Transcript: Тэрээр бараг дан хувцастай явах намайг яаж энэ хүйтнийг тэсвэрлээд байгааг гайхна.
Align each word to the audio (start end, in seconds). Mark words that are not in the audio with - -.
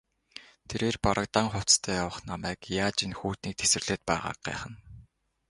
Тэрээр 0.69 0.97
бараг 1.05 1.27
дан 1.35 1.47
хувцастай 1.53 1.95
явах 2.03 2.17
намайг 2.29 2.59
яаж 2.83 2.97
энэ 3.05 3.17
хүйтнийг 3.19 3.55
тэсвэрлээд 3.57 4.01
байгааг 4.09 4.37
гайхна. 4.47 4.75